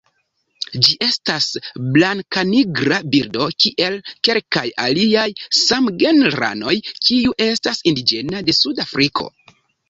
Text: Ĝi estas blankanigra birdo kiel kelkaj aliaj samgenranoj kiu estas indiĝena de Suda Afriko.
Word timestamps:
Ĝi 0.85 0.93
estas 1.07 1.49
blankanigra 1.97 2.97
birdo 3.15 3.47
kiel 3.65 3.97
kelkaj 4.29 4.63
aliaj 4.85 5.27
samgenranoj 5.59 6.75
kiu 6.89 7.37
estas 7.49 7.85
indiĝena 7.93 8.43
de 8.51 8.57
Suda 8.63 8.89
Afriko. 8.91 9.29